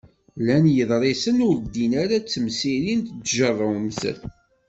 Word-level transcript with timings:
Llan 0.39 0.65
yeḍrisen 0.75 1.37
ur 1.47 1.55
ddin 1.59 1.93
ara 2.03 2.17
d 2.19 2.25
temsirin 2.25 3.01
n 3.05 3.19
tjerrumt. 3.27 3.99